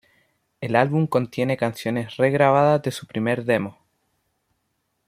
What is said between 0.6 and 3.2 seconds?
El álbum contiene canciones re-grabadas de su